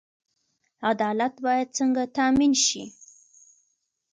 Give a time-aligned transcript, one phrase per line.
[0.91, 2.83] عدالت باید څنګه تامین شي؟